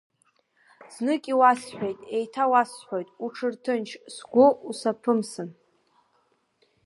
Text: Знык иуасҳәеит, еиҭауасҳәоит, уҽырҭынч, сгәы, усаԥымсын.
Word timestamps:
Знык 0.93 1.23
иуасҳәеит, 1.31 1.99
еиҭауасҳәоит, 2.17 3.07
уҽырҭынч, 3.23 3.89
сгәы, 4.15 4.45
усаԥымсын. 4.69 5.49